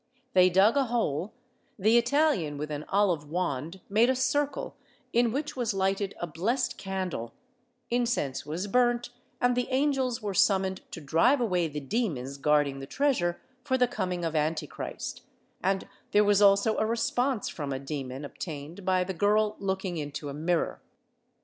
They 0.33 0.49
dug 0.49 0.75
a 0.77 0.85
hole; 0.85 1.31
the 1.77 1.95
Italian 1.95 2.57
with 2.57 2.71
an 2.71 2.85
olive 2.89 3.29
wand 3.29 3.81
made 3.87 4.09
a 4.09 4.15
circle, 4.15 4.75
in 5.13 5.31
which 5.31 5.55
was 5.55 5.75
lighted 5.75 6.15
a 6.19 6.25
blessed 6.25 6.75
candle; 6.79 7.35
incense 7.91 8.43
was 8.43 8.65
burnt 8.65 9.11
and 9.39 9.55
the 9.55 9.67
angels 9.69 10.19
were 10.19 10.33
summoned 10.33 10.81
to 10.89 11.01
drive 11.01 11.39
away 11.39 11.67
the 11.67 11.79
demons 11.79 12.37
guarding 12.39 12.79
the 12.79 12.87
treasure 12.87 13.39
for 13.63 13.77
the 13.77 13.87
coming 13.87 14.25
of 14.25 14.35
Antichrist, 14.35 15.21
and 15.61 15.87
there 16.13 16.23
was 16.23 16.41
also 16.41 16.79
a 16.79 16.85
response 16.87 17.47
from 17.47 17.71
a 17.71 17.77
demon 17.77 18.25
obtained 18.25 18.83
by 18.83 19.03
the 19.03 19.13
girl 19.13 19.55
looking 19.59 19.97
into 19.97 20.29
a 20.29 20.33
mirror. 20.33 20.81